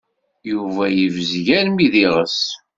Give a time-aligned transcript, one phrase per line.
[0.51, 2.39] Yuba yebzeg armi d iɣes.